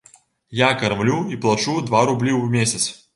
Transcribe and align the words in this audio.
Я 0.59 0.69
кармлю 0.79 1.19
і 1.35 1.37
плачу 1.43 1.75
два 1.91 2.01
рублі 2.11 2.33
ў 2.41 2.45
месяц. 2.57 2.83